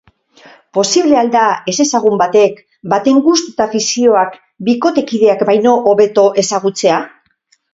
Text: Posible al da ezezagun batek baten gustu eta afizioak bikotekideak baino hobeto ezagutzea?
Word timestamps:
Posible 0.75 1.17
al 1.19 1.27
da 1.35 1.43
ezezagun 1.73 2.15
batek 2.21 2.57
baten 2.95 3.21
gustu 3.27 3.53
eta 3.53 3.67
afizioak 3.69 4.41
bikotekideak 4.71 5.45
baino 5.51 5.77
hobeto 5.93 6.25
ezagutzea? 6.45 6.99